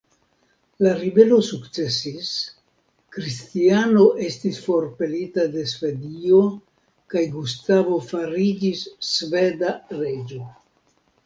[0.85, 2.29] La ribelo sukcesis,
[3.17, 6.41] Kristiano estis forpelita de Svedio,
[7.15, 10.43] kaj Gustavo fariĝis sveda reĝo.